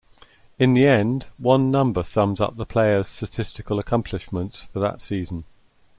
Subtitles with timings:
[0.57, 5.43] In the end, one number sums up the players' statistical accomplishments for that season.